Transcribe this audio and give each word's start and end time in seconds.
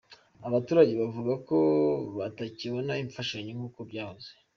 Aba 0.45 0.53
baturage 0.55 0.93
bavuga 1.01 1.33
ko 1.47 1.57
batakibona 2.17 2.93
imfashanyo 3.03 3.51
nk’uko 3.57 3.79
byahoze. 3.89 4.29